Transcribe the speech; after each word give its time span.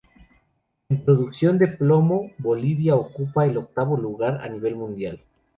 En 0.89 1.05
producción 1.05 1.59
de 1.59 1.67
plomo, 1.67 2.31
Bolivia 2.39 2.95
ocupa 2.95 3.45
el 3.45 3.55
octavo 3.57 3.97
lugar 3.97 4.41
a 4.43 4.49
nivel 4.49 4.75
mundial. 4.75 5.21